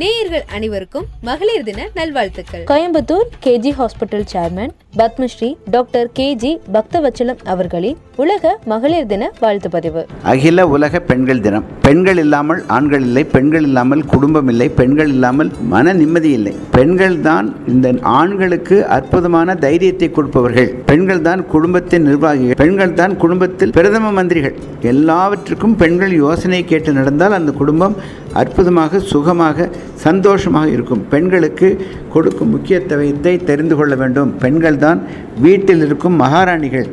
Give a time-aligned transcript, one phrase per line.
[0.00, 2.62] நேயர்கள் அனைவருக்கும் மகளிர் தின நல்வாழ்த்துக்கள்.
[2.70, 10.02] Coimbatore KG hospital chairman Padmashri doctor KG Bakthavachalam அவர்களின் உலக மகளிர் தின வாழ்த்து பதிவு
[10.32, 11.66] அகில உலக பெண்கள் தினம்.
[11.86, 16.54] பெண்கள் இல்லாமல் ஆண்கள் இல்லை பெண்கள் இல்லாமல் குடும்பம் இல்லை பெண்கள் இல்லாமல் மன நிம்மதி இல்லை.
[16.76, 20.68] பெண்கள் தான் இந்த ஆண்களுக்கு அற்புதமான தைரியத்தை கொடுப்பவர்கள்.
[20.90, 22.58] பெண்கள் தான் குடும்பத்தின் நிர்வாகிகள்.
[22.62, 24.58] பெண்கள் தான் குடும்பத்தில் பிரதம மந்திரிகள்.
[24.92, 27.96] எல்லாவற்றுக்கும் பெண்கள் யோசனை கேட்டு நடந்தால் அந்த குடும்பம்
[28.40, 29.68] அற்புதமாக சுகமாக
[30.06, 31.02] சந்தோஷமாக இருக்கும்.
[31.12, 31.68] பெண்களுக்கு
[32.14, 34.30] கொடுக்கும் முக்கியத்துவத்தை தெரிந்து கொள்ள வேண்டும்.
[34.44, 35.02] பெண்கள் தான்
[35.46, 36.88] வீட்டில் இருக்கும் மகாராணிகள்.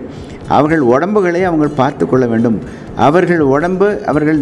[0.57, 2.57] அவர்கள் உடம்புகளை அவங்க பார்த்து கொள்ள வேண்டும்.
[3.07, 4.39] அவர்கள் உடம்பு அவர்கள்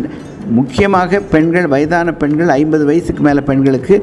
[0.58, 3.95] முக்கியமாக பெண்கள் வயதான பெண்கள் ஐம்பது வயசுக்கு மேலே பெண்களுக்கு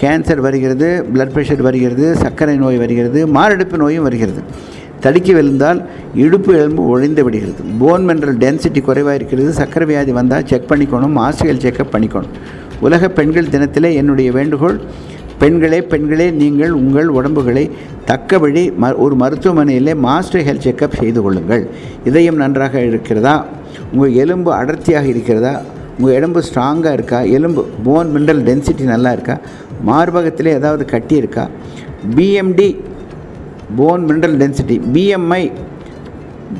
[0.00, 4.42] கேன்சர் வருகிறது பிளட் ப்ரெஷர் வருகிறது சர்க்கரை நோய் வருகிறது மாரடைப்பு நோயும் வருகிறது.
[5.04, 5.80] தடுக்கி விழுந்தால்
[6.24, 7.62] இடுப்பு எலும்பு ஒழிந்து விடுகிறது.
[7.80, 11.16] போன் மென்ரல் டென்சிட்டி குறைவாக இருக்கிறது சக்கரை வியாதி வந்தால் செக் பண்ணிக்கணும்.
[11.20, 12.32] மாசுகள் செக்கப் பண்ணிக்கணும்.
[12.86, 14.78] உலக பெண்கள் தினத்திலே என்னுடைய வேண்டுகோள்
[15.42, 17.64] பெண்களே பெண்களே நீங்கள் உங்கள் உடம்புகளை
[18.10, 21.64] தக்கபடி ம ஒரு மருத்துவமனையிலே மாஸ்டர் ஹெல்த் செக்கப் செய்து கொள்ளுங்கள்.
[22.10, 23.34] இதயம் நன்றாக இருக்கிறதா?
[23.92, 25.54] உங்கள் எலும்பு அடர்த்தியாக இருக்கிறதா?
[25.98, 27.20] உங்கள் எலும்பு ஸ்ட்ராங்காக இருக்கா?
[27.36, 29.36] எலும்பு போன் மினரல் டென்சிட்டி நல்லா இருக்கா?
[29.90, 31.44] மார்பகத்தில் ஏதாவது கட்டி இருக்கா?
[32.16, 32.68] BMD
[33.76, 35.42] bone mineral density BMI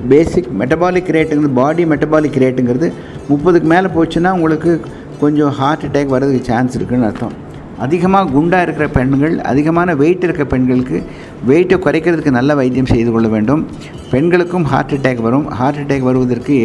[0.05, 2.89] basic metabolic ரேட்டுங்கிறது body metabolic ரேட்டுங்கிறது
[3.29, 4.73] முப்பதுக்கு மேலே போச்சுன்னா உங்களுக்கு
[5.21, 7.35] கொஞ்சம் ஹார்ட் அட்டாக் வர்றதுக்கு சான்ஸ் இருக்குன்னு அர்த்தம்
[7.79, 10.99] அதிகமாக குண்டாக இருக்கிற பெண்கள் அதிகமான வெயிட் இருக்கிற பெண்களுக்கு
[11.47, 13.63] வெயிட்டை குறைக்கிறதுக்கு நல்ல வைத்தியம் செய்து கொள்ள வேண்டும்
[14.11, 16.57] பெண்களுக்கும் ஹார்ட் அட்டாக் வரும் ஹார்ட் அட்டாக் வருவதற்கு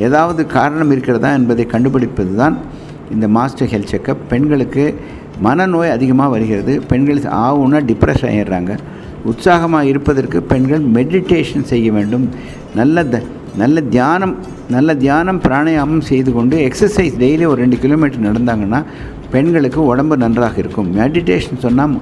[0.00, 2.56] ஏதாவது காரணம் இருக்கிறதா என்பதை கண்டுபிடிப்பது தான்
[3.10, 4.84] இந்த மாஸ்டர் ஹெல்த் செக்கப் பெண்களுக்கு
[5.40, 8.72] மனநோய் அதிகமாக வருகிறது பெண்கள் ஆகுன்னா டிப்ரெஷன் ஆகிடுறாங்க
[9.30, 12.26] உற்சாகமாக இருப்பதற்கு பெண்கள் மெடிடேஷன் செய்ய வேண்டும்.
[12.80, 13.16] நல்ல த
[13.60, 14.34] நல்ல தியானம்
[14.74, 18.80] நல்ல தியானம் பிராணாயாமம் செய்து கொண்டு எக்ஸசைஸ் டெய்லி ஒரு ரெண்டு கிலோமீட்டர் நடந்தாங்கன்னா
[19.34, 20.88] பெண்களுக்கு உடம்பு நன்றாக இருக்கும்.
[20.98, 21.94] மெடிடேஷன் சொன்னால்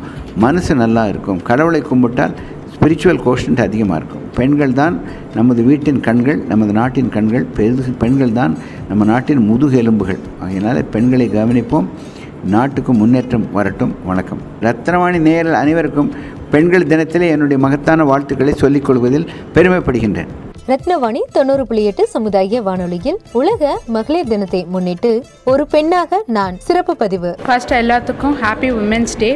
[0.45, 1.41] மனசு நல்லா இருக்கும்.
[1.49, 2.35] கடவுளை கும்பிட்டால்
[2.75, 4.25] ஸ்பிரிச்சுவல் கோஷன்ட் அதிகமாக இருக்கும்.
[4.39, 4.95] பெண்கள் தான்
[5.39, 8.53] நமது வீட்டின் கண்கள் நமது நாட்டின் கண்கள் பெரு பெண்கள் தான்
[8.89, 10.21] நம்ம நாட்டின் முதுகெலும்புகள்.
[10.47, 11.89] அதனால் பெண்களை கவனிப்போம்.
[12.55, 13.95] நாட்டுக்கு முன்னேற்றம் வரட்டும்.
[14.11, 14.43] வணக்கம்.
[14.67, 16.13] ரத்னவாணி நேரில் அனைவருக்கும்
[16.53, 20.31] பெண்கள் தினத்திலே என்னுடைய மகத்தான வாழ்த்துக்களை சொல்லிக் கொள்வதில் பெருமைப்படுகின்றேன்.
[20.69, 25.11] ரத்னவாணி தொண்ணூறு புள்ளி எட்டு சமுதாய வானொலியில் உலக மகளிர் தினத்தை முன்னிட்டு
[25.53, 27.31] ஒரு பெண்ணாக நான் சிறப்பு பதிவு.
[27.47, 29.31] ஃபர்ஸ்ட் எல்லாத்துக்கும் ஹாப்பி உமன்ஸ் டே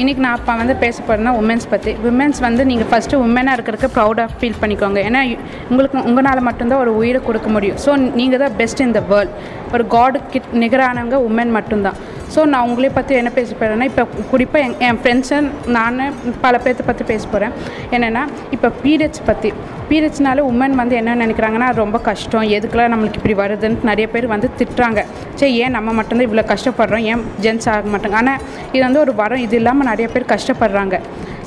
[0.00, 4.28] இன்னைக்கு நான் அப்பா வந்து பேச போகிறேன்னா உமன்ஸ் பற்றி உமன்ஸ் வந்து நீங்கள் ஃபஸ்ட்டு உமனாக இருக்கிறதுக்கு ப்ரௌடாக
[4.40, 5.00] ஃபீல் பண்ணிக்கோங்க.
[5.08, 5.22] ஏன்னா
[5.70, 7.80] உங்களுக்கு உங்களால் மட்டும்தான் ஒரு உயிரை கொடுக்க முடியும்.
[7.86, 7.90] ஸோ
[8.20, 9.34] நீங்கள் தான் பெஸ்ட் இன் த வேர்ல்ட்
[9.76, 11.98] ஒரு காடு கிட் நிகரானவங்க உமன் மட்டும்தான்.
[12.34, 15.36] ஸோ நான் உங்களே பற்றி என்ன பேச போகிறேன்னா இப்போ குறிப்பாக என் என் ஃப்ரெண்ட்ஸு
[15.76, 16.00] நான்
[16.44, 17.54] பல பேர்த்த பற்றி பேச போகிறேன்
[17.96, 18.22] என்னென்னா
[18.54, 19.50] இப்போ பீரியட்ஸ் பற்றி
[19.90, 22.46] பீரியட்ஸ்னால உமன் வந்து என்ன நினைக்கிறாங்கன்னா அது ரொம்ப கஷ்டம்.
[22.56, 25.02] எதுக்கெல்லாம் நம்மளுக்கு இப்படி வருதுன்னு நிறைய பேர் வந்து திட்டுறாங்க.
[25.40, 27.06] சரி ஏன் நம்ம மட்டும்தான் இவ்வளோ கஷ்டப்படுறோம்?
[27.12, 28.20] ஏன் ஜென்ஸ் ஆக மாட்டோங்க?
[28.22, 28.40] ஆனால்
[28.74, 29.44] இது வந்து ஒரு வரம்.
[29.46, 30.96] இது இல்லாமல் நிறைய பேர் கஷ்டப்படுறாங்க.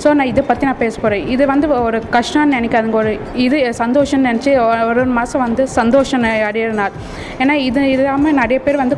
[0.04, 2.98] ஸோ நான் இதை பற்றி நான் பேச போகிறேன் இது வந்து ஒரு கஷ்டம்னு நினைக்காதுங்க.
[3.02, 3.12] ஒரு
[3.46, 6.96] இது சந்தோஷம்னு நினச்சி ஒரு ஒரு மாதம் வந்து சந்தோஷம் அடையிற நாள்
[7.42, 8.96] ஏன்னா இது இல்லாமல் நிறைய பேர் வந்து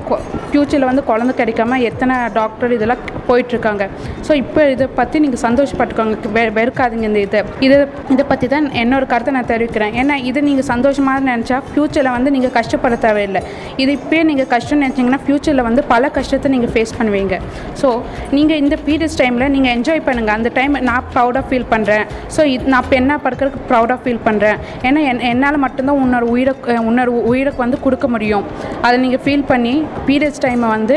[0.50, 3.84] ஃப்யூச்சரில் வந்து குழந்தை கிடைக்காம எத்தனை டாக்டர் இதெல்லாம் போயிட்டுருக்காங்க.
[4.28, 6.16] ஸோ இப்போ இதை பற்றி நீங்கள் சந்தோஷப்பட்டுக்கோங்க.
[6.35, 7.40] வெ வெறுக்காதீங்க இந்த இதை.
[7.67, 7.78] இதை
[8.14, 9.94] இதை பற்றி தான் என்னோட கருத்தை நான் தெரிவிக்கிறேன்.
[10.02, 13.41] ஏன்னா இது நீங்கள் சந்தோஷமாக நினச்சா ஃப்யூச்சரில் வந்து நீங்கள் கஷ்டப்பட தேவையில்லை.
[13.84, 17.38] இது இப்போயே நீங்கள் கஷ்டம்னு நினச்சிங்கன்னா ஃப்யூச்சரில் வந்து பல கஷ்டத்தை நீங்கள் ஃபேஸ் பண்ணுவீங்க.
[17.82, 17.90] ஸோ
[18.38, 22.05] நீங்கள் இந்த பீரியட்ஸ் டைமில் நீங்கள் என்ஜாய் பண்ணுங்கள் அந்த டைம் நான் நான் ப்ரௌடாக ஃபீல் பண்ணுறேன்
[22.35, 24.57] ஸோ இது நான் பெண்ணாக படுக்கிறதுக்கு ப்ரௌடாக ஃபீல் பண்ணுறேன்
[24.87, 26.53] ஏன்னா என் என்னால் மட்டும்தான் உன்னோட உயிரை
[26.90, 28.45] உன்னோட உயிருக்கு வந்து கொடுக்க முடியும்.
[28.85, 29.73] அதை நீங்கள் ஃபீல் பண்ணி
[30.07, 30.95] பீரியட்ஸ் டைமை வந்து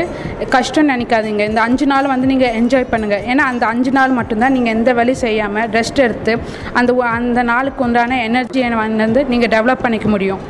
[0.55, 1.43] கஷ்டம் நினைக்காதீங்க.
[1.51, 5.23] இந்த அஞ்சு நாள் வந்து நீங்கள் என்ஜாய் பண்ணுங்கள் ஏன்னா அந்த அஞ்சு நாள் மட்டும்தான் நீங்கள் எந்த வேலையும்
[5.25, 6.35] செய்யாமல் ரெஸ்ட் எடுத்து
[6.79, 10.41] அந்த அந்த நாளுக்கு உண்டான எனர்ஜியை வந்து நீங்கள் டெவலப் பண்ணிக்க முடியும்.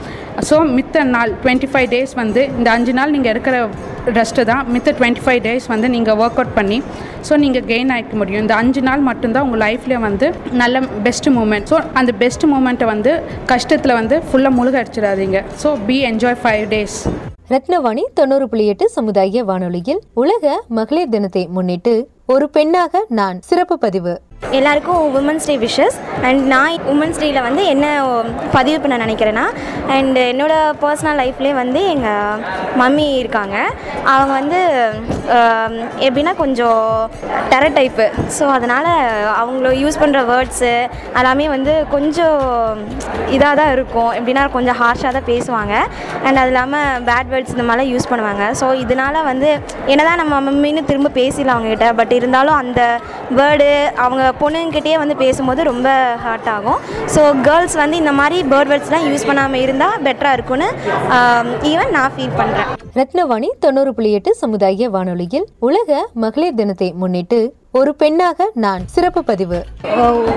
[0.50, 3.56] ஸோ மித்த நாள் டுவெண்ட்டி ஃபைவ் டேஸ் வந்து இந்த அஞ்சு நாள் நீங்கள் எடுக்கிற
[4.18, 4.64] ரெஸ்ட்டு தான்.
[4.74, 6.78] மித்த டுவெண்ட்டி ஃபைவ் டேஸ் வந்து நீங்கள் ஒர்க் அவுட் பண்ணி
[7.28, 8.44] ஸோ நீங்கள் கெயின் ஆகிக்க முடியும்.
[8.46, 10.28] இந்த அஞ்சு நாள் மட்டும்தான் உங்கள் லைஃப்பில் வந்து
[10.62, 13.14] நல்ல பெஸ்ட் மூமெண்ட் ஸோ அந்த பெஸ்ட் மூமெண்ட்டை வந்து
[13.54, 15.42] கஷ்டத்தில் வந்து ஃபுல்லாக முழுக அடிச்சிடாதீங்க.
[15.64, 17.00] So be enjoy five days
[17.54, 21.96] Rathnavani தொண்ணூறு புள்ளி எட்டு சமுதாய வானொலியில் உலக மகளிர் தினத்தை முன்னிட்டு
[22.34, 24.16] ஒரு பெண்ணாக நான் சிறப்பு பதிவு.
[24.58, 25.96] எல்லாருக்கும் உமன்ஸ் டே விஷஸ்
[26.28, 27.86] அண்ட் நான் உமன்ஸ் டேயில் வந்து என்ன
[28.56, 29.46] பதிவு பண்ண நினைக்கிறேன்னா
[29.96, 32.44] அண்ட் என்னோடய பர்சனல் லைஃப்லேயே வந்து எங்கள்
[32.82, 33.56] மம்மி இருக்காங்க.
[34.14, 34.60] அவங்க வந்து
[36.08, 36.84] எப்படின்னா கொஞ்சம்
[37.54, 38.06] டெர டைப்பு
[38.38, 38.90] ஸோ அதனால்
[39.40, 40.72] அவங்கள யூஸ் பண்ணுற வேர்ட்ஸு
[41.22, 42.38] எல்லாமே வந்து கொஞ்சம்
[43.36, 44.12] இதாக தான் இருக்கும்.
[44.20, 45.74] எப்படின்னா கொஞ்சம் ஹார்ஷாக தான் பேசுவாங்க.
[46.26, 48.46] அண்ட் அது இல்லாமல் பேட் வேர்ட்ஸ் இந்த மாதிரிலாம் யூஸ் பண்ணுவாங்க.
[48.62, 49.52] ஸோ இதனால் வந்து
[49.94, 52.82] என்ன தான் நம்ம மம்மின்னு திரும்ப பேசிடலாம் அவங்ககிட்ட பட் இருந்தாலும் அந்த
[53.42, 53.70] வேர்டு
[54.06, 55.90] அவங்க பொண்ணுங்கிட்டே வந்து பேசும்போது ரொம்ப
[56.26, 56.80] ஹார்ட் ஆகும்.
[57.16, 60.70] ஸோ கேர்ள்ஸ் வந்து இந்த மாதிரி பேர்ட் வேர்ட்ஸ்லாம் யூஸ் பண்ணாமல் இருந்தால் பெட்டராக இருக்கும்னு
[61.72, 65.90] ஈவன் நான் ஃபீல் பண்ணுறேன் ரத்னவாணி தொண்ணூறு புள்ளி எட்டு சமுதாய வானொலியில் உலக
[66.24, 67.40] மகளிர் தினத்தை முன்னிட்டு
[67.72, 69.58] ஒரு பெண்ணாக நான் சிறப்பு பதிவு.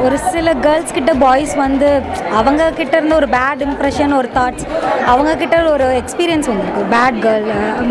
[0.05, 1.91] ஒரு சில கேர்ள்ஸ் கிட்ட பாய்ஸ் வந்து
[2.39, 4.65] அவங்க கிட்ட இருந்து ஒரு பேட் இம்ப்ரெஷன் ஒரு தாட்ஸ்
[5.13, 6.83] அவங்க கிட்ட ஒரு எக்ஸ்பீரியன்ஸ் வந்துருக்கு.
[6.95, 7.47] பேட் கேர்ள்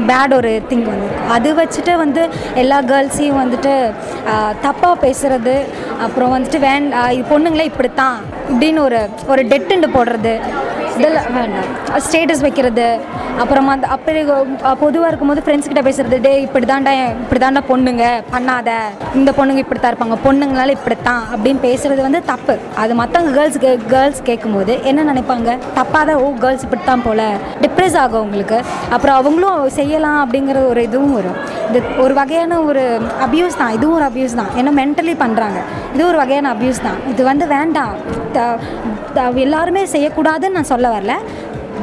[0.10, 1.22] பேட் ஒரு திங் வந்துருக்கு.
[1.36, 2.24] அது வச்சுட்டு வந்து
[2.64, 3.74] எல்லா கேர்ள்ஸையும் வந்துட்டு
[4.66, 5.56] தப்பாக பேசுறது
[6.08, 8.18] அப்புறம் வந்துட்டு வேண் இது பொண்ணுங்களே இப்படித்தான்
[8.52, 10.36] இப்படின்னு ஒரு ஒரு டெட்டுண்டு போடுறது.
[10.98, 11.74] இதெல்லாம் வேண்டாம்.
[12.06, 12.88] ஸ்டேட்டஸ் வைக்கிறது
[13.40, 14.24] அப்புறமா அந்த அப்படி
[14.80, 18.72] பொதுவாக இருக்கும்போது ஃப்ரெண்ட்ஸ் கிட்ட பேசுறது டே இப்படி தாண்டா இப்படி தாண்டா பொண்ணுங்க பண்ணாத.
[19.16, 20.18] இந்த பொண்ணுங்க இப்படி தான் இருப்பாங்க.
[20.26, 21.24] பொண்ணுங்களால இப்படித்தான்.
[21.36, 22.58] அப்படின்னு பேசுறது வந்து தப்பு.
[22.76, 25.58] அது மற்றவங்க கேர்ள்ஸ் கேர்ள்ஸ் கேட்கும்போது என்ன நினைப்பாங்க?
[25.76, 27.36] தப்பாக தான் ஓ கேர்ள்ஸ் இப்படி தான் போல.
[27.62, 28.62] டிப்ரெஸ் ஆகும் அவங்களுக்கு.
[28.90, 31.36] அப்புறம் அவங்களும் செய்யலாம் அப்படிங்கிற ஒரு இதுவும் வரும்.
[31.70, 33.72] இது ஒரு வகையான ஒரு அபியூஸ் தான்.
[33.72, 34.48] இதுவும் ஒரு அபியூஸ் தான்.
[34.58, 35.60] ஏன்னா மென்டலி பண்ணுறாங்க
[35.94, 37.10] இது ஒரு வகையான அபியூஸ் தான்.
[37.10, 37.94] இது வந்து வேண்டாம்.
[38.34, 38.58] த-
[39.14, 41.12] த- எல்லாருமே செய்யக்கூடாதுன்னு நான் சொல்ல வரல.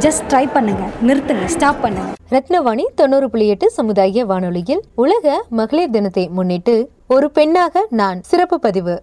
[0.05, 0.85] ஜஸ்ட் ட்ரை பண்ணுங்க.
[1.07, 1.45] நிறுத்துங்க.
[1.45, 2.11] ஸ்டாப் பண்ணுங்க.
[2.31, 6.75] ரத்னவாணி தொண்ணூறு புள்ளி எட்டு சமுதாய வானொலியில் உலக மகளிர் தினத்தை முன்னிட்டு
[7.15, 8.95] ஒரு பெண்ணாக நான் சிறப்பு பதிவு.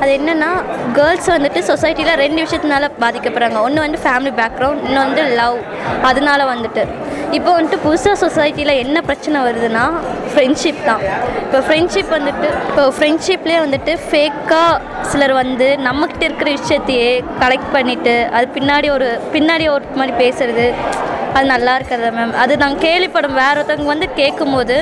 [0.00, 0.50] அது என்னென்னா
[0.98, 3.58] கேர்ள்ஸ் வந்துட்டு சொசைட்டியில் ரெண்டு விஷயத்தினால பாதிக்கப்படுறாங்க.
[3.66, 5.58] ஒன்று வந்து ஃபேமிலி பேக்ரவுண்ட் இன்னொன்று வந்து லவ்
[6.10, 6.82] அதனால வந்துட்டு.
[7.38, 9.84] இப்போ வந்துட்டு புதுசாக சொசைட்டியில் என்ன பிரச்சனை வருதுன்னா
[10.32, 11.02] ஃப்ரெண்ட்ஷிப் தான்.
[11.42, 17.10] இப்போ ஃப்ரெண்ட்ஷிப் வந்துட்டு இப்போ ஃப்ரெண்ட்ஷிப்லேயே வந்துட்டு ஃபேக்காக சிலர் வந்து நம்மக்கிட்ட இருக்கிற விஷயத்தையே
[17.42, 20.68] கலெக்ட் பண்ணிவிட்டு அது பின்னாடி ஒரு பின்னாடி ஒரு மாதிரி பேசுறது
[21.36, 24.76] அது நல்லா இருக்கிறது மேம் அது நாங்கள் கேள்விப்படும் வேற ஒருத்தவங்க வந்து கேட்கும்போது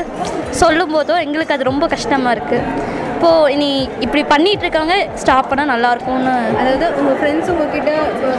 [0.58, 3.68] சொல்லும் போதோ எங்களுக்கு அது ரொம்ப கஷ்டமாக இருக்குது இப்போது இனி
[4.04, 7.92] இப்படி பண்ணிட்டு இருக்காங்க ஸ்டாப் பண்ணால் நல்லாயிருக்கும்னு அதாவது உங்கள் ஃப்ரெண்ட்ஸ் உங்ககிட்ட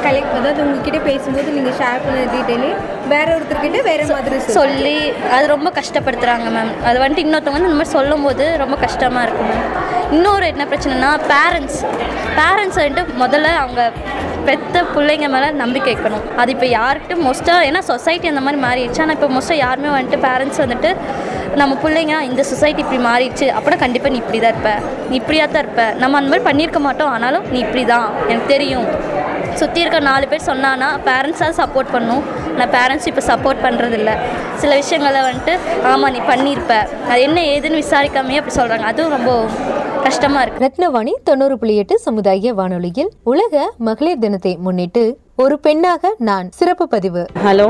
[0.03, 2.69] கலெக்ட் அதாவது உங்ககிட்ட பேசும்போது நீங்கள் ஷேர் பண்ண டீட்டெயிலு
[3.07, 4.95] வேற ஒருத்தர்கிட்ட வேற மாதிரி சொல்லி
[5.31, 9.65] அது ரொம்ப கஷ்டப்படுத்துகிறாங்க மேம் அது வந்துட்டு இன்னொருத்தவங்க வந்து இந்த மாதிரி சொல்லும்போது ரொம்ப கஷ்டமாக இருக்கும் மேம்
[10.11, 11.79] இன்னொரு என்ன பிரச்சனைனா பேரண்ட்ஸ்
[12.37, 13.81] பேரண்ட்ஸ் வந்துட்டு முதல்ல அவங்க
[14.49, 16.25] பெத்த பிள்ளைங்க மேலே நம்பிக்கை வைக்கணும்.
[16.41, 19.01] அது இப்போ யார்கிட்ட மோஸ்ட்டாக ஏன்னா சொசைட்டி அந்த மாதிரி மாறிடுச்சு.
[19.05, 20.91] ஆனால் இப்போ மோஸ்ட்டாக யாருமே வந்துட்டு பேரண்ட்ஸ் வந்துட்டு
[21.61, 23.47] நம்ம பிள்ளைங்க இந்த சொசைட்டி இப்படி மாறிடுச்சு.
[23.57, 24.71] அப்படின்னா கண்டிப்பாக நீ இப்படி தான் இருப்ப.
[25.09, 25.83] நீ இப்படியா தான் இருப்ப.
[26.03, 27.11] நம்ம அந்த மாதிரி பண்ணியிருக்க மாட்டோம்.
[27.17, 28.87] ஆனாலும் நீ இப்படி தான் எனக்கு தெரியும்.
[29.59, 32.23] சுற்றி இருக்க நாலு பேர் சொன்னான்னா பேரண்ட்ஸாக சப்போர்ட் பண்ணும்.
[32.57, 34.11] நான் பேரண்ட்ஸ் இப்போ சப்போர்ட் பண்ணுறதில்ல
[34.61, 35.53] சில விஷயங்களை வந்துட்டு
[35.91, 36.73] ஆமாம் நீ பண்ணியிருப்ப.
[37.11, 39.31] அது என்ன ஏதுன்னு விசாரிக்காமே அப்படி சொல்கிறாங்க அதுவும் ரொம்ப
[40.05, 40.59] கஷ்டமா இருக்கு.
[40.65, 45.03] ரத்னவாணி தொண்ணூறு புள்ளி எட்டு சமுதாய வானொலியில் உலக மகளிர் தினத்தை முன்னிட்டு
[45.43, 47.21] ஒரு பெண்ணாக நான் சிறப்பு பதிவு.
[47.45, 47.65] ஹலோ.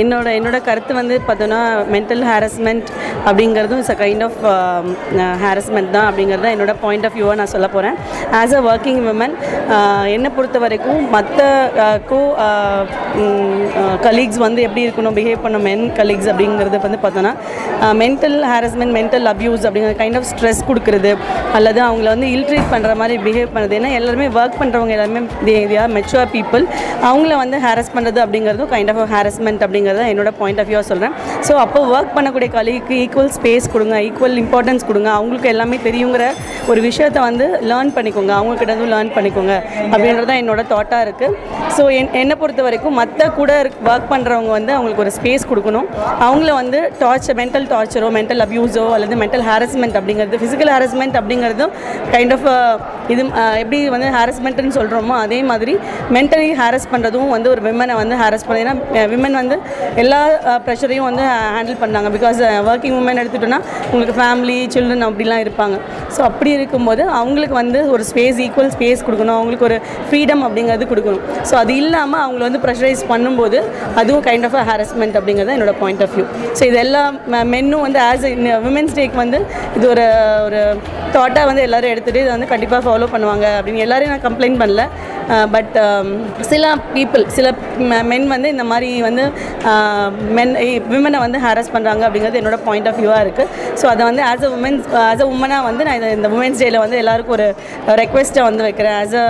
[0.00, 1.60] என்னோட என்னோட கருத்து வந்து பார்த்தோன்னா
[1.94, 2.88] மென்டல் ஹாரஸ்மெண்ட்
[3.28, 4.36] அப்படிங்கிறதும் it's a kind of
[5.44, 7.96] harassment தான் அப்படிங்கிறது தான் என்னோட பாயிண்ட் ஆஃப் வியூவாக நான் சொல்ல போகிறேன்
[8.40, 9.34] ஆஸ் அ ஒர்க்கிங் விமன்
[10.16, 11.40] என்னை பொறுத்த வரைக்கும் மற்ற
[12.10, 12.20] கோ
[14.06, 17.32] கலீக்ஸ் வந்து எப்படி இருக்கணும் பிஹேவ் பண்ண மென் கலீக்ஸ் அப்படிங்கிறது வந்து பார்த்தோன்னா
[18.02, 21.14] மென்டல் ஹாரஸ்மெண்ட் மென்டல் அப்யூஸ் அப்படிங்கிற கைண்ட் ஆஃப் ஸ்ட்ரெஸ் கொடுக்குறது
[21.58, 23.76] அல்லது அவங்கள வந்து இல்ட்ரீட் பண்ணுற மாதிரி பிஹேவ் பண்ணுறது.
[23.80, 25.24] ஏன்னா எல்லாருமே ஒர்க் பண்ணுறவங்க எல்லாருமே
[25.82, 26.40] ஆர் மெச்சுவர் பீப்புள்
[27.08, 31.14] அவங்கள வந்து ஹேரஸ் பண்ணுறது அப்படிங்கிறதும் கைண்ட் ஆஃப் ஹேரஸ்மெண்ட் அப்படிங்கிறத என்னோட பாயிண்ட் ஆஃப் வியூ சொல்கிறேன்
[31.48, 35.08] ஸோ அப்போ ஒர்க் பண்ணக்கூடிய கலீக்கு ஈக்குவல் ஸ்பேஸ் கொடுங்க ஈக்குவல் இம்பார்ட்டன்ஸ் கொடுங்க.
[35.18, 36.24] அவங்களுக்கு எல்லாமே தெரியுங்கிற
[36.72, 38.32] ஒரு விஷயத்தை வந்து லேர்ன் பண்ணிக்கோங்க.
[38.40, 39.54] அவங்கக்கிட்ட வந்து லேர்ன் பண்ணிக்கோங்க
[39.92, 41.36] அப்படின்றது தான் என்னோட தாட்டாக இருக்குது
[41.76, 43.50] ஸோ என் என்னை பொறுத்த வரைக்கும் மற்ற கூட
[43.90, 45.88] ஒர்க் பண்ணுறவங்க வந்து அவங்களுக்கு ஒரு ஸ்பேஸ் கொடுக்கணும்.
[46.26, 51.72] அவங்கள வந்து டார்ச்சர் மென்டல் டார்ச்சரோ மென்டல் அப்யூஸோ அல்லது மென்டல் ஹாரஸ்மெண்ட் அப்படிங்கிறது ஃபிசிக்கல் ஹாரஸ்மெண்ட் அப்படிங்கிறதும்
[52.14, 52.46] கைண்ட் ஆஃப்
[53.12, 53.22] இது
[53.62, 55.72] எப்படி வந்து ஹாரஸ்மெண்ட்னு சொல்கிறோமோ அதே மாதிரி
[56.16, 58.74] மென்டல் ஹாரஸ் பண்ணுறதும் வந்து ஒரு விமனை வந்து ஹாரஸ் பண்ண ஏன்னா
[59.12, 59.56] விமன் வந்து
[60.02, 60.20] எல்லா
[60.66, 61.24] ப்ரெஷரையும் வந்து
[61.54, 62.08] ஹேண்டில் பண்ணாங்க.
[62.16, 62.40] பிகாஸ்
[62.72, 63.60] ஒர்க்கிங் உமன் எடுத்துட்டோன்னா
[63.90, 65.76] உங்களுக்கு ஃபேமிலி சில்ட்ரன் அப்படிலாம் இருப்பாங்க.
[66.14, 69.36] ஸோ அப்படி இருக்கும்போது அவங்களுக்கு வந்து ஒரு ஸ்பேஸ் ஈக்குவல் ஸ்பேஸ் கொடுக்கணும்.
[69.38, 71.24] அவங்களுக்கு ஒரு ஃப்ரீடம் அப்படிங்கிறது கொடுக்கணும்.
[71.50, 73.60] ஸோ அது இல்லாமல் அவங்கள வந்து ப்ரெஷரைஸ் பண்ணும்போது
[74.02, 76.26] அதுவும் கைண்ட் ஆஃப் ஹாரஸ்மெண்ட் அப்படிங்கிறது என்னோட பாயிண்ட் ஆஃப் வியூ
[76.58, 77.02] ஸோ இது எல்லா
[77.54, 78.26] மென்னும் வந்து ஆஸ்
[78.68, 79.40] விமென்ஸ் டேக்கு வந்து
[79.78, 80.06] இது ஒரு
[80.46, 80.60] ஒரு
[81.16, 83.84] தாட்டாக வந்து எல்லோரும் எடுத்துகிட்டு இதை வந்து கண்டிப்பாக ஃபாலோ பண்ணுவாங்க அப்படின்னு.
[83.86, 84.84] எல்லாரையும் நான் கம்ப்ளைண்ட் பண்ணல.
[85.54, 85.76] பட்
[86.52, 86.64] சில
[86.94, 87.46] பீப்புள் சில
[88.10, 89.24] மென் வந்து இந்த மாதிரி வந்து
[90.38, 90.54] மென்
[90.92, 93.48] விமனை வந்து ஹாரஸ் பண்ணுறாங்க அப்படிங்கிறது என்னோட பாயிண்ட் ஆஃப் வியூவாக இருக்குது
[93.80, 96.80] ஸோ அதை வந்து as a women's as a உமனாக வந்து நான் இதை இந்த உமன்ஸ் டேயில்
[96.84, 97.48] வந்து எல்லாருக்கும் ஒரு
[98.02, 98.96] ரெக்வெஸ்ட்டை வந்து வைக்கிறேன்.
[99.02, 99.26] ஆஸ் அ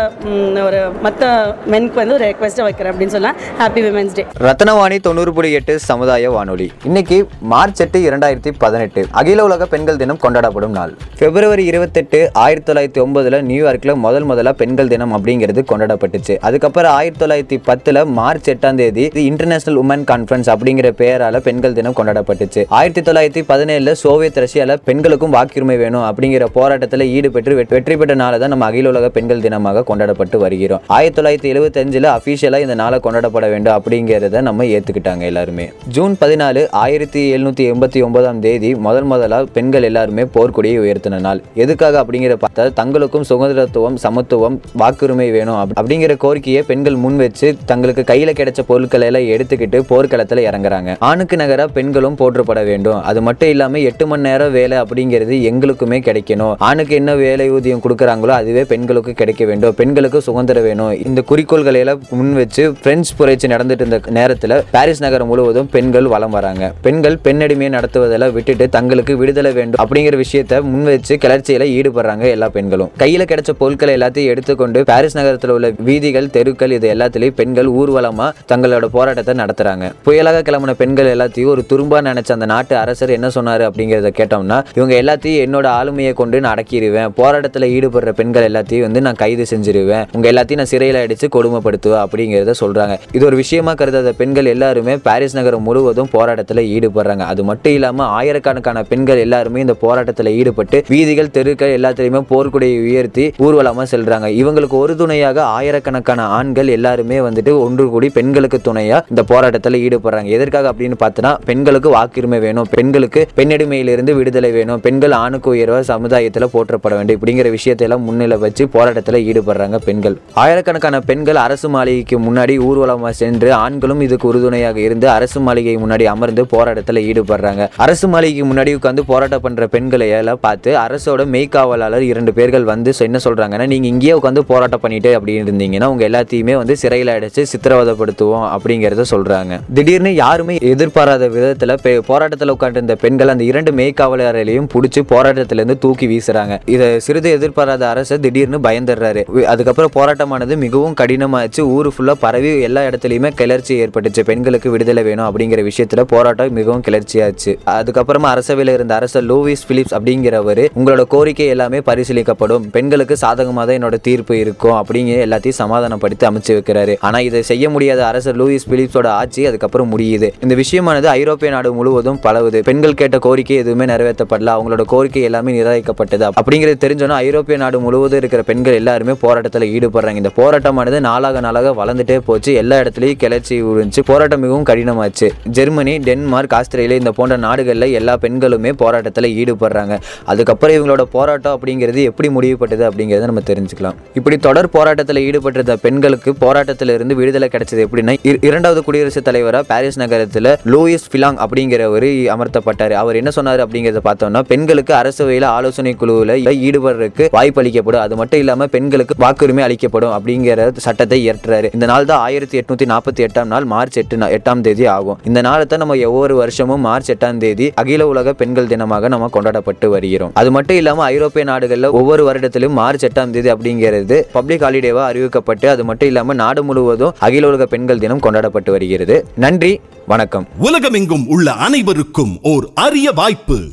[0.69, 1.31] ஒரு மற்ற
[1.75, 6.31] மென்க்கு வந்து ஒரு ரெக்வெஸ்ட்டை வைக்கிறேன் அப்படின்னு சொல்லலாம் ஹாப்பி விமன்ஸ் டே ரத்னவாணி தொண்ணூறு புள்ளி எட்டு சமுதாய
[6.37, 6.69] வானொலி.
[6.89, 7.19] இன்னைக்கு
[7.53, 9.03] மார்ச் எட்டு இரண்டாயிரத்தி பதினெட்டு.
[9.21, 10.93] அகில உலக பெண்கள் தினம் கொண்டாடப்படும் நாள்.
[11.21, 16.35] பிப்ரவரி இருபத்தெட்டு ஆயிரத்தி தொள்ளாயிரத்தி ஒன்பதில் நியூயார்க்கில் முதல் முதலாக பெண்கள் தினம் அப்படிங்கிறது கொண்டாடப்பட்டுச்சு.
[16.49, 22.65] அதுக்கப்புறம் ஆயிரத்தி தொள்ளாயிரத்தி பத்துல மார்ச் எட்டாம் தேதி இன்டர்நேஷனல் உமன் கான்ஃபரன்ஸ் அப்படிங்கிற பெயரால பெண்கள் தினம் கொண்டாடப்பட்டுச்சு.
[22.69, 28.39] ஆயிரத்தி தொள்ளாயிரத்தி பதினேழுல சோவியத் ரஷ்யால பெண்களுக்கும் வாக்குரிமை வேணும் அப்படிங்கிற போராட்டத்தில் ஈடுபட்டு வெற்றி- வெற்றி பெற்ற நாளை
[28.39, 30.81] தான் நம்ம அகில உலக பெண்கள் தினமாக கொண்டாடப்பட்டு வருகிறோம்.
[30.87, 35.71] ஆயிரத்தி தொள்ளாயிரத்தி எழுபத்தஞ்சில் அஃபீஷியலாக இந்த நாளை கொண்டாடப்பட வேண்டும் அப்படிங்கிறத நம்ம ஏற்றுக்கிட்டாங்க எல்லாருமே.
[35.89, 41.43] ஜூன் பதினாலு ஆயிரத்தி எழுநூற்றி எண்பத்தி ஒன்பதாம் தேதி முதல் முதலாக பெண்கள் எல்லாருமே போர்க்கொடியை உயர்த்தின நாள்.
[41.55, 48.37] எதுக்காக அப்படிங்கிற பார்த்தா தங்களுக்கும் சுதந்திரத்துவம் சமத்துவம் வாக்குரிமை வேணும் அப்படிங்கிற கோரிக்கையை பெண்கள் முன் வச்சு தங்களுக்கு கையில்
[48.41, 50.91] கிடைச்ச பொருட்களை எல்லாம் எடுத்துக்கிட்டு போர்க்களத்தில் இறங்குறாங்க.
[51.11, 53.01] ஆணுக்கு நகரா பெண்களும் போற்றப்பட வேண்டும்.
[53.11, 56.55] அது மட்டும் இல்லாமல் எட்டு மணி நேரம் வேலை அப்படிங்கிறது எங்களுக்குமே கிடைக்கணும்.
[56.69, 59.75] ஆணுக்கு என்ன வேலை ஊதியம் கொடுக்குறாங்களோ அதுவே பெண்களுக்கு கிடைக்க வேண்டும்.
[59.81, 60.93] பெண்களுக்கு சுதந்திரம் வேணும்.
[61.09, 66.35] இந்த குறிக்கோள்களை எல்லாம் முன் வச்சு பிரெஞ்சு புரட்சி நடந்துட்டு இருந்த நேரத்தில் பாரிஸ் நகரம் முழுவதும் பெண்கள் வலம்
[66.39, 66.73] வராங்க.
[66.87, 72.91] பெண்கள் பெண்ணடிமையை நடத்துவதெல்லாம் விட்டுட்டு தங்களுக்கு விடுதலை வேண்டும் அப்படிங்கிற விஷயத்த முன் வச்சு கிளர்ச்சியில ஈடுபடுறாங்க எல்லா பெண்களும்.
[73.03, 78.31] கையில கிடைச்ச பொருட்களை எல்லாத்தையும் எடுத்துக்கொண்டு பாரிஸ் நகரத்தில் உள்ள வீதிகள் தெரு தெருக்கள் இது எல்லாத்துலேயும் பெண்கள் ஊர்வலமாக
[78.51, 83.63] தங்களோட போராட்டத்தை நடத்துகிறாங்க புயலாக கிளம்பின பெண்கள் எல்லாத்தையும் ஒரு துரும்பா நினைச்ச அந்த நாட்டு அரசர் என்ன சொன்னார்
[83.69, 89.19] அப்படிங்கிறத கேட்டோம்னா இவங்க எல்லாத்தையும் என்னோட ஆளுமையை கொண்டு நான் அடக்கிடுவேன் போராட்டத்தில் ஈடுபடுற பெண்கள் எல்லாத்தையும் வந்து நான்
[89.23, 90.05] கைது செஞ்சிருவேன்.
[90.17, 92.97] உங்க எல்லாத்தையும் நான் சிறையில் அடித்து கொடுமைப்படுத்துவேன் அப்படிங்கிறத சொல்றாங்க.
[93.17, 97.27] இது ஒரு விஷயமா கருதாத பெண்கள் எல்லாருமே பாரிஸ் நகரம் முழுவதும் போராட்டத்தில் ஈடுபடுறாங்க.
[97.33, 103.89] அது மட்டும் இல்லாமல் ஆயிரக்கணக்கான பெண்கள் எல்லாருமே இந்த போராட்டத்தில் ஈடுபட்டு வீதிகள் தெருக்கள் எல்லாத்திலையுமே போர்க்குடையை உயர்த்தி ஊர்வலமாக
[103.95, 104.29] செல்றாங்க.
[104.43, 110.29] இவங்களுக்கு ஒரு துணையாக ஆயிரக்கணக்கான ஆண்கள் எல்லாருமே வந்துட்டு ஒன்று கூடி பெண்களுக்கு துணையா இந்த போராட்டத்தில் ஈடுபடுறாங்க.
[110.37, 116.93] எதற்காக அப்படின்னு பார்த்தோன்னா பெண்களுக்கு வாக்குரிமை வேணும் பெண்களுக்கு பெண்ணடிமையிலிருந்து விடுதலை வேணும் பெண்கள் ஆணுக்கு உயர்வாக சமுதாயத்தில் போற்றப்பட
[116.99, 120.17] வேண்டும் இப்படிங்கிற விஷயத்தை எல்லாம் முன்னிலை வச்சு போராட்டத்தில் ஈடுபடுறாங்க பெண்கள்.
[120.43, 126.45] ஆயிரக்கணக்கான பெண்கள் அரசு மாளிகைக்கு முன்னாடி ஊர்வலமாக சென்று ஆண்களும் இதுக்கு உறுதுணையாக இருந்து அரசு மாளிகை முன்னாடி அமர்ந்து
[126.55, 127.63] போராட்டத்தில் ஈடுபடுறாங்க.
[127.87, 133.21] அரசு மாளிகைக்கு முன்னாடி உட்காந்து போராட்டம் பண்ணுற பெண்களை எல்லாம் பார்த்து அரசோட மெய்க்காவலாளர் இரண்டு பேர்கள் வந்து என்ன
[133.25, 139.05] சொல்கிறாங்கன்னா நீங்கள் இங்கேயே உட்காந்து போராட்டம் பண்ணிட்டு அப்படின்னு இருந்தீங்கன்னா உங்கள் எல்லாத்தையும் வந்து சிறையில் அடைச்சு சித்திரவதைப்படுத்துவோம் அப்படிங்கிறத
[139.11, 146.61] சொல்கிறாங்க திடீர்னு யாருமே எதிர்பாராத விதத்தில் போராட்டத்தில் உட்காந்துருந்த பெண்கள் அந்த இரண்டு மெய்க்காவலரையும் பிடிச்சி போராட்டத்திலேருந்து தூக்கி வீசுறாங்க.
[146.67, 149.45] இதை சிறிது எதிர்பாராத அரசு திடீர்னு பயந்துடுறாரு.
[149.45, 151.61] அதுக்கப்புறம் போராட்டமானது மிகவும் கடினமாச்சு.
[151.61, 154.21] ஊர் ஃபுல்லாக பரவி எல்லா இடத்துலையுமே கிளர்ச்சி ஏற்பட்டுச்சு.
[154.21, 157.59] பெண்களுக்கு விடுதலை வேணும் அப்படிங்கிற விஷயத்தில் போராட்டம் மிகவும் கிளர்ச்சியாச்சு.
[157.67, 162.67] அதுக்கப்புறமா அரசவையில் இருந்த அரசர் லூவிஸ் பிலிப்ஸ் அப்படிங்கிறவர் உங்களோட கோரிக்கை எல்லாமே பரிசீலிக்கப்படும்.
[162.71, 164.85] பெண்களுக்கு சாதகமாக தான் என்னோட தீர்ப்பு இருக்கும்.
[164.85, 166.97] அப்படிங்கிற எல்லாத்தையும் சமாதானப்படுத்தி அமைச்சு வைக்கிறாரு.
[167.01, 170.31] ஆனா இதை செய்ய முடியாத அரசர் லூயிஸ் பிலிப்ஸோட ஆட்சி அதுக்கப்புறம் முடியுது.
[170.41, 174.51] இந்த விஷயமானது ஐரோப்பிய நாடு முழுவதும் பலவுது பெண்கள் கேட்ட கோரிக்கை எதுவுமே நிறைவேற்றப்படல.
[174.57, 176.29] அவங்களோட கோரிக்கை எல்லாமே நிராகரிக்கப்பட்டது.
[176.41, 180.15] அப்படிங்கிறது தெரிஞ்சோன்னா ஐரோப்பிய நாடு முழுவதும் இருக்கிற பெண்கள் எல்லாருமே போராட்டத்தில் ஈடுபடுறாங்க.
[180.15, 182.53] இந்த போராட்டமானது நாளாக நாளாக வளர்ந்துட்டே போச்சு.
[182.55, 185.31] எல்லா இடத்துலையும் கிளர்ச்சி உறிஞ்சு போராட்டம் மிகவும் கடினமாச்சு.
[185.45, 189.99] ஜெர்மனி டென்மார்க் ஆஸ்திரேலியா இந்த போன்ற நாடுகளில் எல்லா பெண்களுமே போராட்டத்தில் ஈடுபடுறாங்க.
[190.25, 193.95] அதுக்கப்புறம் இவங்களோட போராட்டம் அப்படிங்கிறது எப்படி முடிவுப்பட்டது அப்படிங்கிறத நம்ம தெரிஞ்சுக்கலாம்.
[194.15, 195.77] இப்படி தொடர் போராட்டத்தில் ஈடுபட்டிருந்த
[196.13, 202.91] மக்களுக்கு போராட்டத்தில் இருந்து விடுதலை கிடைச்சது எப்படின்னா இரண்டாவது குடியரசுத் தலைவராக பாரிஸ் நகரத்தில் லூயிஸ் பிலாங் அப்படிங்கிறவர் அமர்த்தப்பட்டார்.
[202.91, 208.69] அவர் என்ன சொன்னார் அப்படிங்கிறத பார்த்தோம்னா பெண்களுக்கு அரசவையில் ஆலோசனை குழுவில் ஈடுபடுறதுக்கு வாய்ப்பு அளிக்கப்படும் அது மட்டும் இல்லாமல்
[208.71, 211.69] பெண்களுக்கு வாக்குரிமை அளிக்கப்படும் அப்படிங்கிற சட்டத்தை இயற்றுறாரு.
[211.73, 215.19] இந்த நாள் தான் ஆயிரத்தி எட்நூத்தி நாற்பத்தி எட்டாம் நாள் மார்ச் எட்டு நா- எட்டாம் தேதி ஆகும்.
[215.25, 219.91] இந்த நாளை தான் நம்ம ஒவ்வொரு வருஷமும் மார்ச் எட்டாம் தேதி அகில உலக பெண்கள் தினமாக நம்ம கொண்டாடப்பட்டு
[219.91, 220.31] வருகிறோம்.
[220.35, 225.85] அது மட்டும் இல்லாமல் ஐரோப்பிய நாடுகளில் ஒவ்வொரு வருடத்திலும் மார்ச் எட்டாம் தேதி அப்படிங்கிறது பப்ளிக் ஹாலிடேவா அறிவிக்கப்பட்டு அது
[225.85, 229.27] மட்டும் இல்லாமல் நாடு முழுவதும் அகில உலக பெண்கள் தினம் கொண்டாடப்பட்டு வருகிறது.
[229.37, 229.81] நன்றி.
[230.07, 230.47] வணக்கம்.
[230.59, 233.73] உலகமெங்கும் உள்ள அனைவருக்கும் ஓர் அரிய வாய்ப்பு.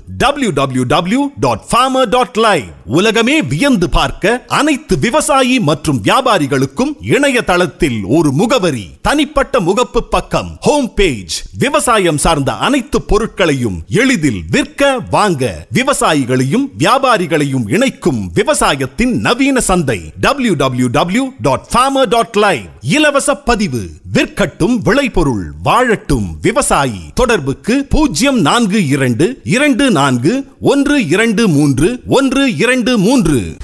[2.85, 11.43] உலகமே வியந்து பார்க்க அனைத்து விவசாயி மற்றும் வியாபாரிகளுக்கும் இணையதளத்தில் ஒரு முகவரி தனிப்பட்ட முகப்பு பக்கம் ஹோம் பேஜ்
[11.57, 23.35] விவசாயம் சார்ந்த அனைத்து பொருட்களையும் எளிதில் விற்க வாங்க விவசாயிகளையும் வியாபாரிகளையும் இணைக்கும் விவசாயத்தின் நவீன சந்தை www.farmer.live இலவச
[23.35, 23.89] பதிவு.
[24.13, 26.18] விற்கட்டும் விளைபொருள் வாழட்டும்.
[26.41, 26.99] விவசாயி.
[27.13, 33.55] தொடர்புக்கு பூஜ்ஜியம் நான்கு இரண்டு இரண்டு நான்கு ஒன்று இரண்டு மூன்று ஒன்று இரண்டு மூன்று.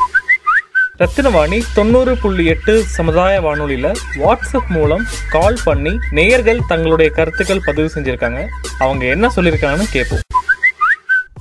[1.00, 8.48] ரத்தினவாணி தொண்ணூறு புள்ளி எட்டு சமுதாய வானொலியில் வாட்ஸ்அப் மூலம் கால் பண்ணி நேயர்கள் தங்களுடைய கருத்துக்கள் பதிவு செஞ்சுருக்காங்க.
[8.80, 10.24] அவங்க என்ன சொல்லியிருக்காங்கன்னு கேட்போம்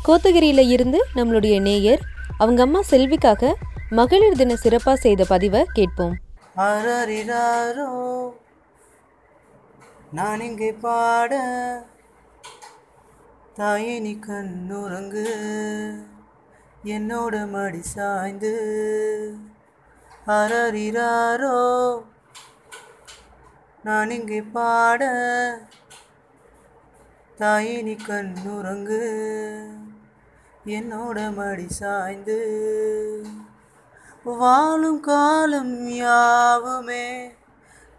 [0.09, 2.01] கோத்தகிரியில இருந்து நம்மளுடைய நேயர்
[2.39, 3.57] அவங்க அம்மா செல்விக்காக
[3.91, 6.19] மகளிர் தின சிறப்பாக செய்த பதிவை கேட்போம்.
[10.15, 11.33] நான் இங்கே பாட
[13.55, 15.25] தாயே நீ கண்ணுறங்கு
[16.85, 18.53] என்னோட மடி சாய்ந்து
[20.27, 21.59] அரறிறாரோ
[23.85, 25.03] நான் இங்கே பாட
[27.39, 29.03] தாயே நீ கண்ணுறங்கு
[30.67, 32.39] என்னோட மடி சாய்ந்து.
[34.25, 37.07] வாழும் காலம் யாவுமே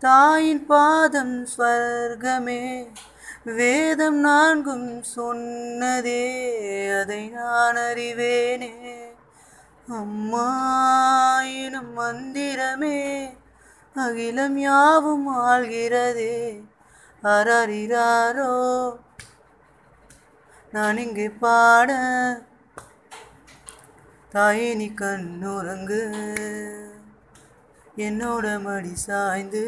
[0.05, 2.93] தாயின் பாதம் ஸ்வர்கமே
[3.45, 6.24] வேதம் நான்கும் சொன்னதே
[7.01, 8.74] அதை நான் அறிவேனே.
[9.88, 13.33] அம்மாயினும் மந்திரமே
[13.95, 16.62] அகிலம் யாவும் ஆள்கிறதே
[17.24, 18.53] அரறிறாரோ
[20.71, 21.91] நான் இங்கே பாட
[24.31, 26.03] தாயினி கண்ணுறங்கு
[27.97, 29.63] என்னோட மடி சாய்ந்து.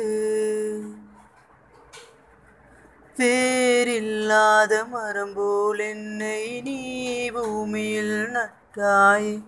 [3.20, 9.44] வேறில்லாத மரம் போல் என்னை நீ பூமியில் நட்டாய்.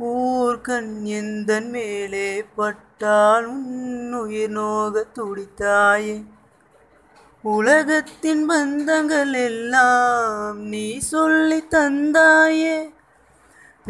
[0.00, 6.24] ஊர்கண் எந்தன் மேலே பட்டால் உன் உயிர் நோக துடித்தாயே.
[7.42, 12.98] உலகத்தின் பந்தங்கள் எல்லாம் நீ சொல்லி தந்தாயே.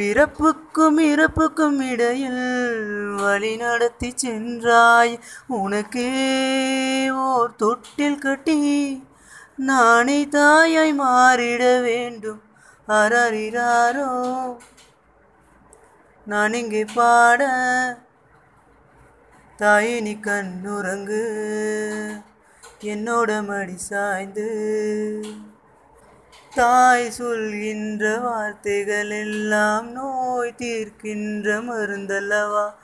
[0.01, 2.43] பிறப்புக்கும் இறப்புக்கும் இடையில்
[3.21, 5.19] வழி நடத்தி சென்றாய்.
[5.47, 8.63] உனக்கே ஓர் தொட்டில் கட்டி
[9.57, 12.43] நானே தாயாய் மாறிட வேண்டும்.
[12.89, 14.11] அரறிறாரோ?
[16.25, 17.43] நான் இங்கே பாட
[19.57, 21.23] தாயே நீ கண்ணுறங்கு.
[22.81, 24.49] என்னோட மடி சாய்ந்து
[26.55, 32.75] தாய் சொல்கின்ற வார்த்தைகள் எல்லாம் நோய் தீர்க்கின்ற மருந்தல்லவா?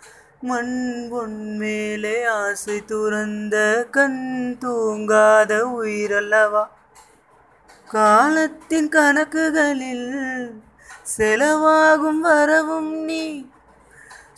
[0.41, 6.69] மண் பொன் மேலே ஆசை துறந்த கண் தூங்காத உயிரல்லவா?
[7.87, 10.61] காலத்தின் கணக்குகளில்
[11.17, 13.47] செலவாகும் வரவும் நீ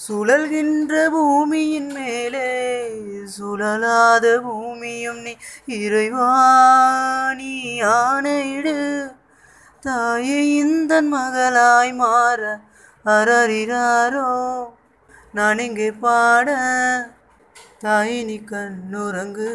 [0.09, 2.49] சுழல்கின்ற பூமியின் மேலே
[3.39, 5.37] சுழலாத பூமியும் நீ.
[5.67, 6.31] இறைவா
[7.37, 9.11] நீ ஆணையிடு.
[9.83, 12.41] தாயே இந்த மகளாய் மாற
[13.05, 14.31] அரறிறாரோ
[15.33, 16.49] நான் இங்கே பாட
[17.85, 19.51] தாயே நீ கண்ணுறங்கு.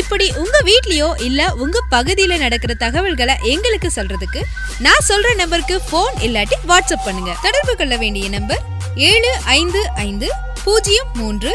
[0.00, 4.42] இப்படி உங்க வீட்லயோ இல்ல உங்க பகுதியில நடக்கிற தகவல்களை எங்களுக்கு சொல்றதுக்கு
[4.86, 7.34] நான் சொல்ற நம்பருக்கு ஃபோன் இல்லாட்டி வாட்ஸ்அப் பண்ணுங்க.
[7.42, 8.62] தொடர்பு கொள்ள வேண்டிய நம்பர்
[9.10, 10.30] ஏழு ஐந்து ஐந்து
[10.64, 11.52] பூஜ்ஜியம் மூன்று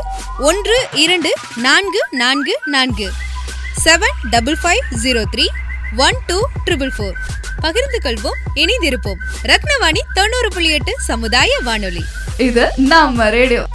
[0.50, 1.34] ஒன்று இரண்டு
[1.68, 3.10] நான்கு நான்கு நான்கு.
[3.84, 5.48] Seven double five zero three
[5.98, 7.14] one two triple four
[7.60, 9.18] பகிர்ந்து கொள்வோம் இணைந்திருப்போம்.
[9.44, 12.06] ரத்னவாணி தொண்ணூறு புள்ளி எட்டு சமுதாய வானொலி.
[12.38, 13.68] இது நம்ம ரேடியோ.